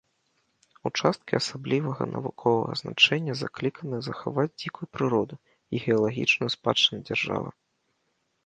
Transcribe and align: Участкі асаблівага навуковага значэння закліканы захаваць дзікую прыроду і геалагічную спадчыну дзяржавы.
Участкі 0.89 1.33
асаблівага 1.41 2.03
навуковага 2.13 2.71
значэння 2.81 3.33
закліканы 3.41 3.97
захаваць 4.07 4.49
дзікую 4.61 4.87
прыроду 4.97 5.35
і 5.77 5.83
геалагічную 5.89 6.49
спадчыну 6.59 6.99
дзяржавы. 7.13 7.49